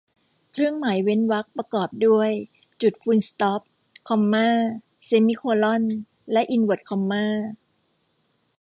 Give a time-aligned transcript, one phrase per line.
[0.51, 2.31] เครื่องหมายเว้นวรรคประกอบด้วย
[2.81, 3.61] จุดฟูลสต๊อป
[4.07, 4.47] คอมม่า
[5.05, 5.83] เซมิโคล่อน
[6.31, 7.25] และอินเวิร์ทคอมม่า